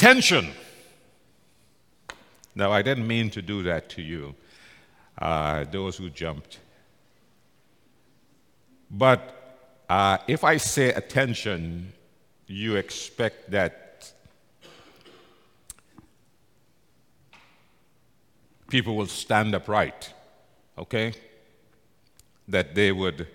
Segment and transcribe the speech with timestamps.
[0.00, 0.52] Attention!
[2.54, 4.34] Now, I didn't mean to do that to you,
[5.18, 6.58] uh, those who jumped.
[8.90, 11.92] But uh, if I say attention,
[12.46, 14.10] you expect that
[18.70, 20.14] people will stand upright,
[20.78, 21.12] okay?
[22.48, 23.28] That they would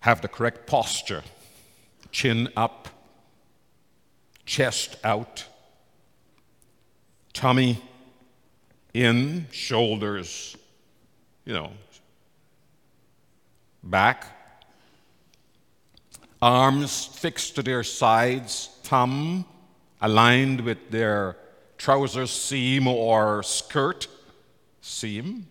[0.00, 1.22] have the correct posture,
[2.12, 2.90] chin up,
[4.50, 5.44] chest out,
[7.32, 7.80] tummy
[8.92, 10.56] in, shoulders,
[11.44, 11.70] you know,
[13.84, 14.26] back,
[16.42, 19.44] arms fixed to their sides, thumb
[20.00, 21.36] aligned with their
[21.78, 24.08] trouser seam or skirt
[24.80, 25.46] seam,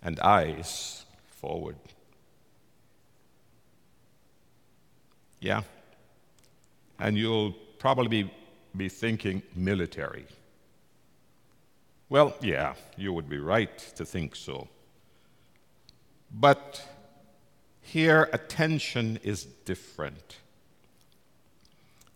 [0.00, 1.74] and eyes forward.
[5.46, 5.62] Yeah?
[6.98, 8.28] And you'll probably
[8.76, 10.26] be, thinking military.
[12.08, 14.68] Well, yeah, you would be right to think so.
[16.30, 16.84] But
[17.80, 20.38] here, attention is different.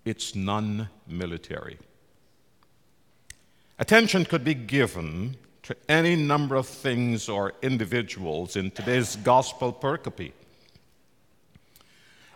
[0.04, 1.78] It's non military.
[3.78, 10.32] Attention could be given to any number of things or individuals in today's gospel pericope.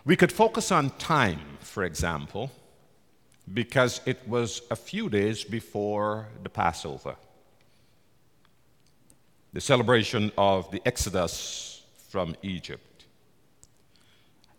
[0.05, 2.51] We could focus on time, for example,
[3.51, 7.15] because it was a few days before the Passover,
[9.51, 13.05] the celebration of the Exodus from Egypt.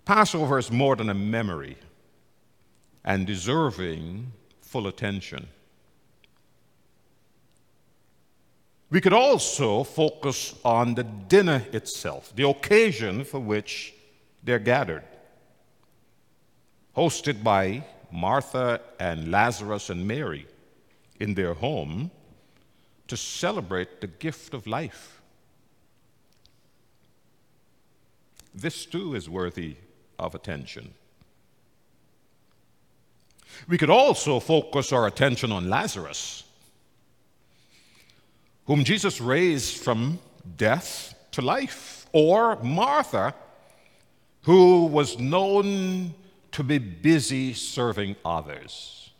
[0.04, 1.76] Passover is more than a memory
[3.04, 5.46] and deserving full attention.
[8.90, 13.94] We could also focus on the dinner itself, the occasion for which
[14.42, 15.04] they're gathered.
[16.96, 20.46] Hosted by Martha and Lazarus and Mary
[21.20, 22.10] in their home
[23.08, 25.20] to celebrate the gift of life.
[28.54, 29.76] This too is worthy
[30.18, 30.94] of attention.
[33.68, 36.44] We could also focus our attention on Lazarus
[38.66, 40.18] whom Jesus raised from
[40.56, 43.34] death to life, or Martha,
[44.42, 46.14] who was known
[46.56, 49.10] to be busy serving others.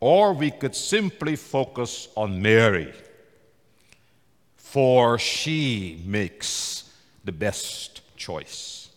[0.00, 2.94] Or we could simply focus on Mary,
[4.56, 6.90] for she makes
[7.22, 8.88] the best choice.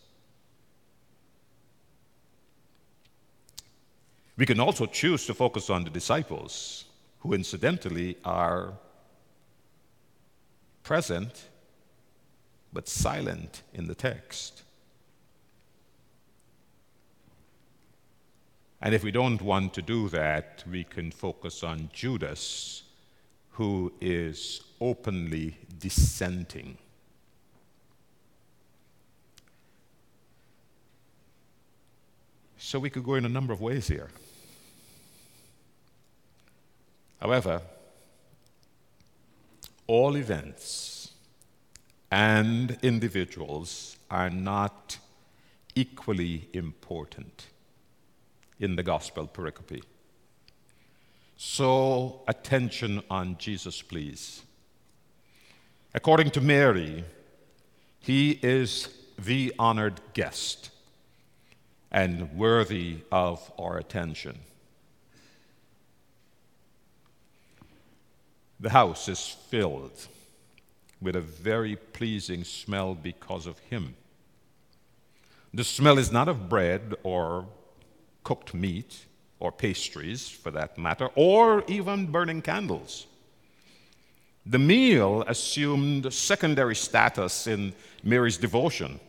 [4.37, 6.85] We can also choose to focus on the disciples
[7.19, 8.75] who incidentally are
[10.83, 11.49] present
[12.71, 14.63] but silent in the text.
[18.81, 22.83] And if we don't want to do that, we can focus on Judas,
[23.51, 26.77] who is openly dissenting.
[32.57, 34.09] So we could go in a number of ways here.
[37.19, 37.61] However,
[39.85, 41.11] all events
[42.09, 44.97] and individuals are not
[45.75, 47.45] equally important
[48.61, 49.83] in the gospel pericope.
[51.35, 54.43] So, attention on Jesus, please.
[55.93, 57.03] According to Mary,
[57.99, 60.69] he is the honored guest
[61.91, 64.37] and worthy of our attention.
[68.59, 70.07] The house is filled
[71.01, 73.95] with a very pleasing smell because of him.
[75.53, 77.47] The smell is not of bread or
[78.23, 79.05] cooked meat
[79.39, 83.07] or pastries, for that matter, or even burning candles.
[84.45, 87.73] The meal assumed secondary status in
[88.03, 88.99] Mary's devotion.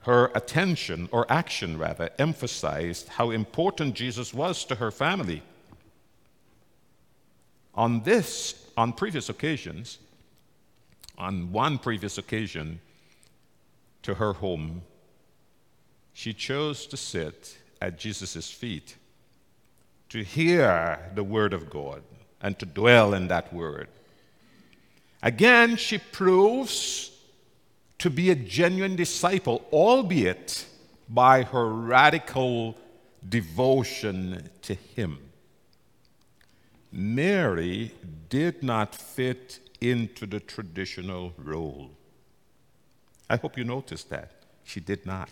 [0.00, 5.42] Her attention, or action rather, emphasized how important Jesus was to her family
[7.78, 9.98] on this, on previous occasions,
[11.16, 12.80] on one previous occasion
[14.02, 14.82] to her home,
[16.18, 18.96] she chose to sit at Jesus' feet
[20.08, 22.02] to hear the word of God
[22.42, 23.86] and to dwell in that word.
[25.22, 27.12] Again, she proves
[28.00, 30.66] to be a genuine disciple, albeit
[31.08, 32.76] by her radical
[33.28, 35.20] devotion to him.
[36.90, 37.92] Mary
[38.28, 41.92] did not fit into the traditional role.
[43.30, 44.32] I hope you noticed that.
[44.64, 45.30] She did not.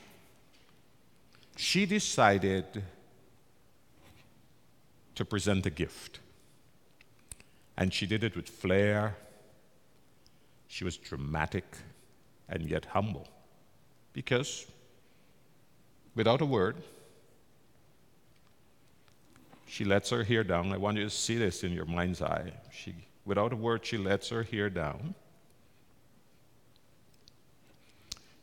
[1.56, 2.82] She decided
[5.14, 6.20] to present a gift.
[7.76, 9.16] And she did it with flair.
[10.68, 11.64] She was dramatic
[12.48, 13.26] and yet humble.
[14.12, 14.66] Because,
[16.14, 16.76] without a word,
[19.66, 20.72] she lets her hair down.
[20.72, 22.52] I want you to see this in your mind's eye.
[22.70, 22.94] She,
[23.24, 25.14] without a word, she lets her hair down.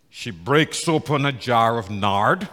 [0.09, 2.47] She breaks open a jar of nard.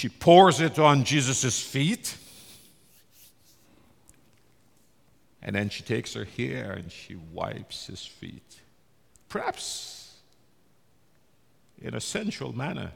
[0.00, 2.16] She pours it on Jesus' feet.
[5.42, 8.60] And then she takes her hair and she wipes his feet.
[9.28, 10.16] Perhaps
[11.82, 12.92] in a sensual manner,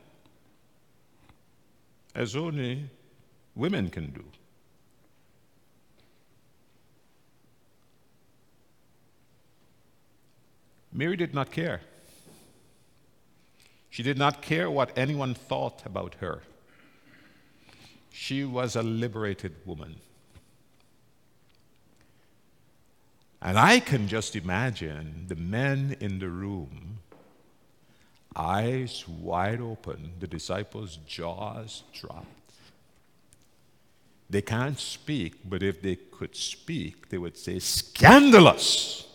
[2.14, 2.88] as only
[3.54, 4.24] women can do.
[10.90, 11.82] Mary did not care.
[13.90, 16.40] She did not care what anyone thought about her.
[18.26, 19.96] She was a liberated woman.
[23.42, 27.00] And I can just imagine the men in the room,
[28.34, 32.52] eyes wide open, the disciples' jaws dropped.
[34.30, 39.06] They can't speak, but if they could speak, they would say, Scandalous!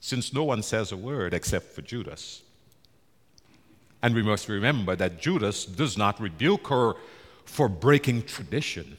[0.00, 2.44] Since no one says a word except for Judas.
[4.02, 6.94] And we must remember that Judas does not rebuke her
[7.44, 8.96] for breaking tradition.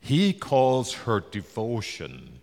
[0.00, 2.40] He calls her devotion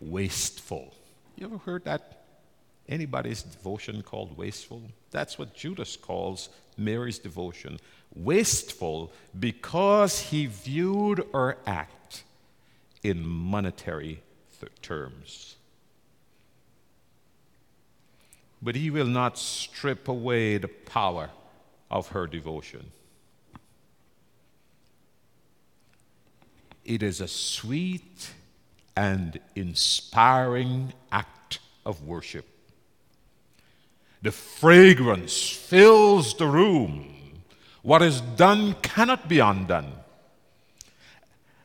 [0.00, 0.94] wasteful.
[1.36, 2.24] You ever heard that?
[2.88, 4.82] Anybody's devotion called wasteful?
[5.10, 7.78] That's what Judas calls Mary's devotion.
[8.14, 12.24] Wasteful because he viewed her act
[13.02, 14.22] in monetary
[14.60, 15.56] th- terms.
[18.62, 21.30] But he will not strip away the power
[21.90, 22.92] of her devotion.
[26.84, 28.30] It is a sweet
[28.96, 32.46] and inspiring act of worship.
[34.22, 37.14] The fragrance fills the room.
[37.82, 39.92] What is done cannot be undone.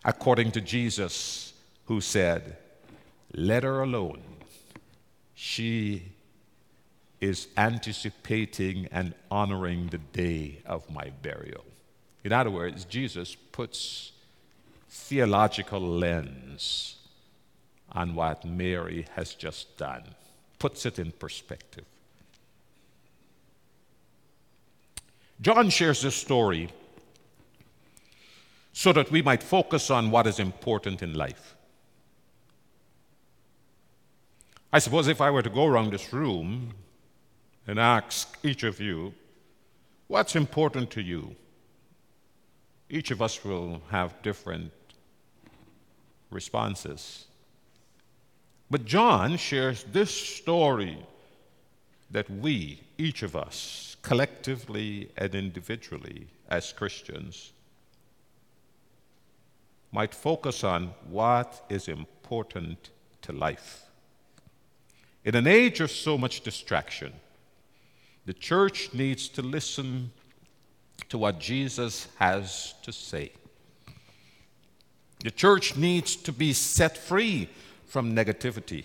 [0.03, 1.53] According to Jesus,
[1.85, 2.57] who said,
[3.33, 4.21] Let her alone.
[5.35, 6.03] She
[7.19, 11.65] is anticipating and honoring the day of my burial.
[12.23, 14.11] In other words, Jesus puts
[14.89, 16.97] theological lens
[17.91, 20.03] on what Mary has just done,
[20.59, 21.85] puts it in perspective.
[25.41, 26.69] John shares this story
[28.73, 31.55] so that we might focus on what is important in life.
[34.71, 36.73] I suppose if I were to go around this room
[37.67, 39.13] and ask each of you,
[40.07, 41.35] what's important to you?
[42.89, 44.71] Each of us will have different
[46.31, 47.25] responses.
[48.71, 50.97] But John shares this story
[52.09, 57.51] that we, each of us, collectively and individually as Christians,
[59.91, 62.89] might focus on what is important
[63.21, 63.83] to life.
[65.25, 67.11] In an age of so much distraction,
[68.27, 70.11] the church needs to listen
[71.07, 73.31] to what Jesus has to say.
[75.21, 77.47] The church needs to be set free
[77.85, 78.83] from negativity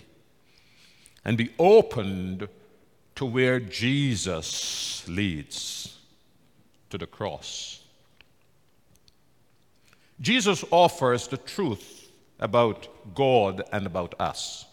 [1.25, 2.47] and be opened
[3.15, 5.97] to where Jesus leads
[6.89, 7.81] to the cross.
[10.21, 12.09] Jesus offers the truth
[12.39, 14.65] about God and about us.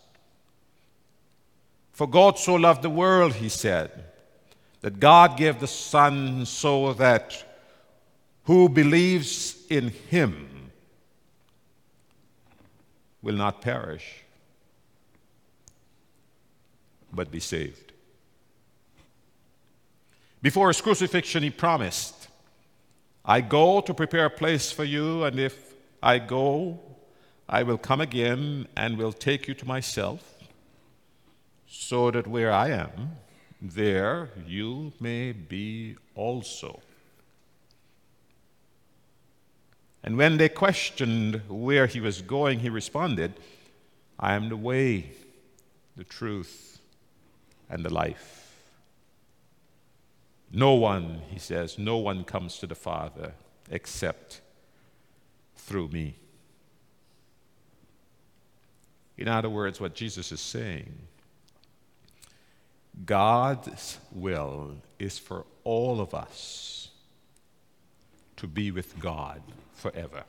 [1.91, 4.05] For God so loved the world, he said,
[4.81, 7.45] that God gave the Son so that
[8.45, 10.73] who believes in him
[13.23, 14.25] will not perish,
[17.13, 17.93] but be saved.
[20.43, 22.29] Before his crucifixion, he promised,
[23.25, 26.81] I go to prepare a place for you, and if I go,
[27.47, 30.23] I will come again and will take you to myself,
[31.69, 33.17] so that where I am,
[33.61, 36.81] there you may be also.
[40.03, 43.35] And when they questioned where he was going, he responded,
[44.19, 45.13] I am the way,
[45.97, 46.81] the truth,
[47.69, 48.57] and the life.
[50.53, 53.35] No one, he says, no one comes to the Father
[53.71, 54.41] except
[55.55, 56.17] through me.
[59.17, 60.93] In other words, what Jesus is saying
[63.05, 66.89] God's will is for all of us
[68.37, 69.43] to be with God
[69.75, 70.25] forever.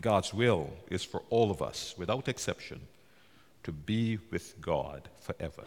[0.00, 2.80] God's will is for all of us, without exception,
[3.62, 5.64] to be with God forever.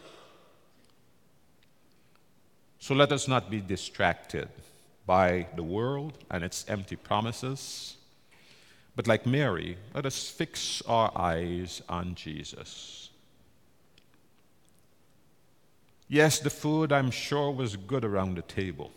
[2.80, 4.50] So let us not be distracted
[5.06, 7.98] by the world and its empty promises,
[8.96, 13.10] but like Mary, let us fix our eyes on Jesus.
[16.08, 18.92] Yes, the food I'm sure was good around the table.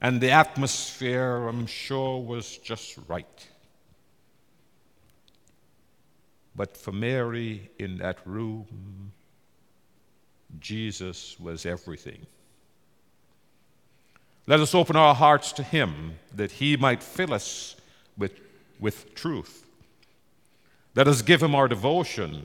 [0.00, 3.46] And the atmosphere, I'm sure, was just right.
[6.56, 9.12] But for Mary in that room,
[10.58, 12.26] Jesus was everything.
[14.46, 17.76] Let us open our hearts to Him that He might fill us
[18.16, 18.32] with,
[18.80, 19.66] with truth.
[20.94, 22.44] Let us give Him our devotion,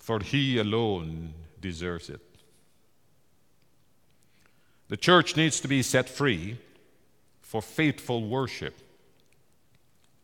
[0.00, 2.20] for He alone deserves it.
[4.88, 6.58] The church needs to be set free
[7.40, 8.74] for faithful worship.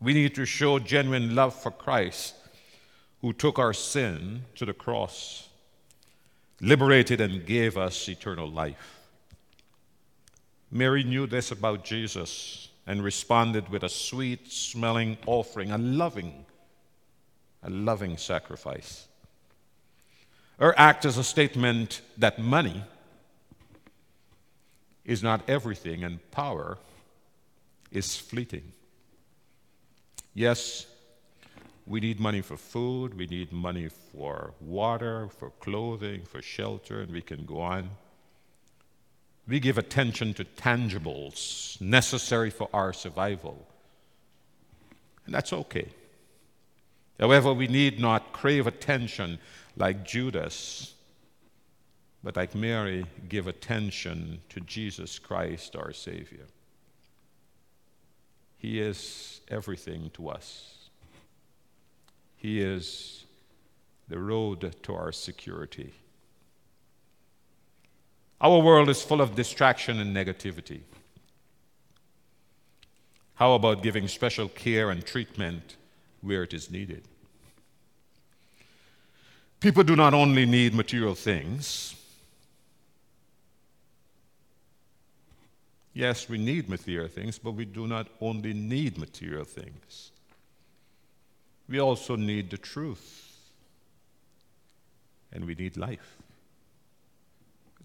[0.01, 2.35] We need to show genuine love for Christ,
[3.21, 5.49] who took our sin to the cross
[6.61, 9.01] liberated and gave us eternal life.
[10.71, 16.45] Mary knew this about Jesus and responded with a sweet smelling offering, a loving,
[17.63, 19.07] a loving sacrifice.
[20.59, 22.83] Her act as a statement that money
[25.05, 26.79] is not everything and power
[27.91, 28.73] is fleeting.
[30.35, 30.87] Yes,
[31.87, 37.13] we need money for food, we need money for water, for clothing, for shelter, and
[37.13, 37.91] we can go on.
[39.47, 43.67] We give attention to tangibles necessary for our survival.
[45.25, 45.89] And that's okay.
[47.19, 49.39] However, we need not crave attention
[49.77, 50.95] like Judas,
[52.23, 56.47] but like Mary, give attention to Jesus Christ, our Savior.
[58.59, 60.89] He is everything to us.
[62.37, 63.25] He is
[64.09, 65.93] the road to our security.
[68.41, 70.81] Our world is full of distraction and negativity.
[73.35, 75.77] How about giving special care and treatment
[76.21, 77.03] where it is needed?
[79.61, 81.95] People do not only need material things.
[85.95, 90.11] Yes, we need material things, but we do not only need material things
[91.69, 93.23] we also need the truth.
[95.33, 96.17] And we need life.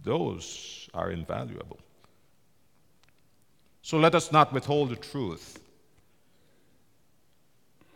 [0.03, 1.79] Those are invaluable.
[3.81, 5.59] So let us not withhold the truth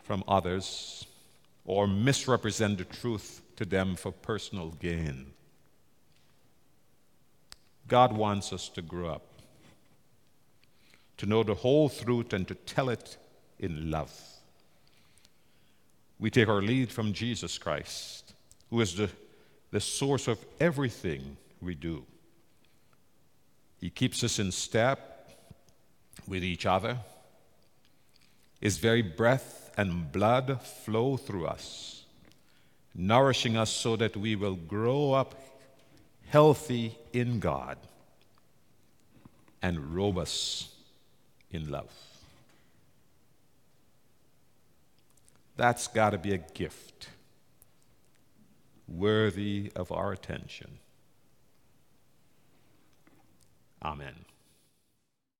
[0.05, 1.05] from others
[1.65, 5.25] or misrepresent the truth to them for personal gain.
[7.87, 9.25] God wants us to grow up,
[11.17, 13.17] to know the whole truth and to tell it
[13.59, 14.13] in love.
[16.19, 18.33] We take our lead from Jesus Christ,
[18.69, 19.09] who is the,
[19.71, 22.05] the source of everything we do.
[23.81, 25.29] He keeps us in step
[26.27, 26.97] with each other.
[28.61, 32.03] His very breath and blood flow through us,
[32.93, 35.35] nourishing us so that we will grow up
[36.27, 37.77] healthy in God
[39.61, 40.69] and robust
[41.51, 41.91] in love.
[45.57, 47.09] That's got to be a gift
[48.87, 50.79] worthy of our attention.
[53.81, 54.25] Amen.